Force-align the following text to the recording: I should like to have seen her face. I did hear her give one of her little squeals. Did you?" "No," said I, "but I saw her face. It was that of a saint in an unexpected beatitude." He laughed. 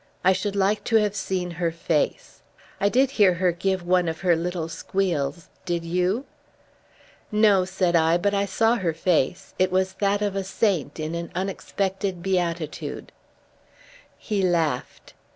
I 0.23 0.33
should 0.33 0.55
like 0.55 0.83
to 0.85 0.95
have 0.95 1.13
seen 1.15 1.51
her 1.51 1.71
face. 1.71 2.41
I 2.79 2.89
did 2.89 3.11
hear 3.11 3.35
her 3.35 3.51
give 3.51 3.85
one 3.85 4.07
of 4.09 4.21
her 4.21 4.35
little 4.35 4.67
squeals. 4.67 5.47
Did 5.63 5.85
you?" 5.85 6.25
"No," 7.31 7.65
said 7.65 7.95
I, 7.95 8.17
"but 8.17 8.33
I 8.33 8.47
saw 8.47 8.77
her 8.77 8.95
face. 8.95 9.53
It 9.59 9.71
was 9.71 9.93
that 9.99 10.23
of 10.23 10.35
a 10.35 10.43
saint 10.43 10.99
in 10.99 11.13
an 11.13 11.31
unexpected 11.35 12.23
beatitude." 12.23 13.11
He 14.17 14.41
laughed. 14.41 15.13